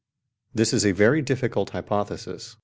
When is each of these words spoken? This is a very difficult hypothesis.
This 0.51 0.73
is 0.73 0.83
a 0.83 0.93
very 0.93 1.21
difficult 1.21 1.69
hypothesis. 1.69 2.55